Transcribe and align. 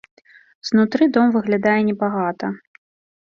Знутры 0.69 1.03
дом 1.17 1.27
выглядае 1.35 1.75
небагата. 1.89 2.47